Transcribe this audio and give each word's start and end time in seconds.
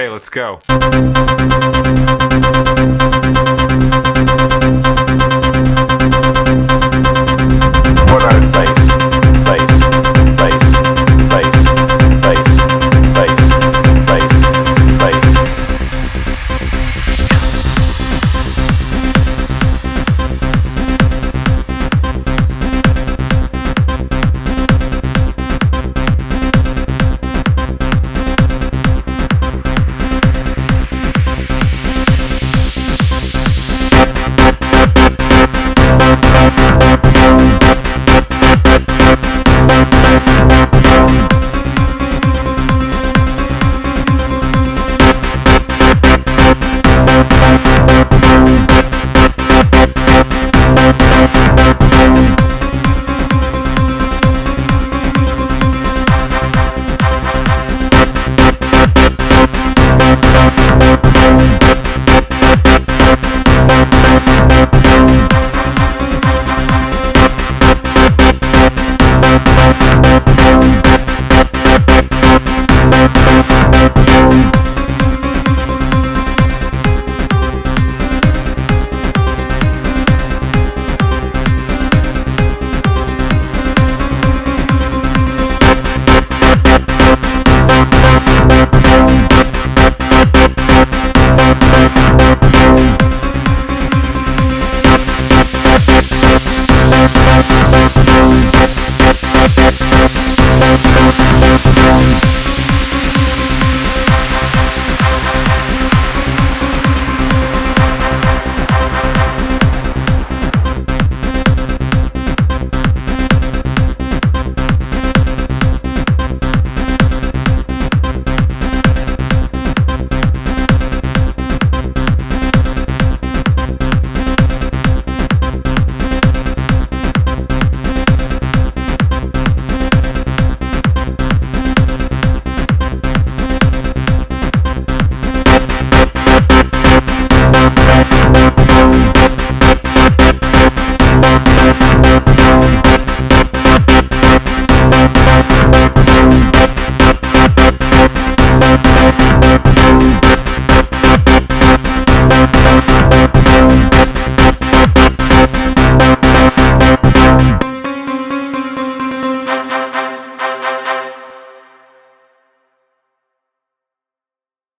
Okay, 0.00 0.08
let's 0.08 0.30
go. 0.30 0.60